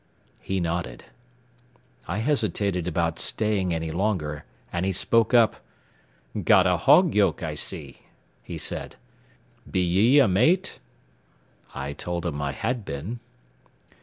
He 0.39 0.59
nodded. 0.59 1.05
I 2.07 2.17
hesitated 2.25 2.87
about 2.87 3.19
staying 3.19 3.71
any 3.71 3.91
longer, 3.91 4.45
and 4.73 4.83
he 4.83 4.91
spoke 4.91 5.31
up. 5.31 5.57
"Got 6.43 6.65
a 6.65 6.75
hog 6.77 7.13
yoke, 7.13 7.43
I 7.43 7.53
see," 7.53 8.01
he 8.41 8.57
said, 8.57 8.95
"Be 9.69 9.81
ye 9.83 10.17
a 10.19 10.27
mate?" 10.27 10.79
I 11.75 11.93
told 11.93 12.25
him 12.25 12.41
I 12.41 12.51
had 12.51 12.83
been. 12.83 13.19